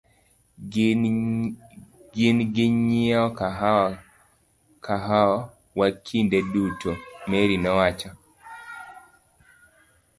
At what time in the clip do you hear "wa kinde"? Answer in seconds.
5.79-6.37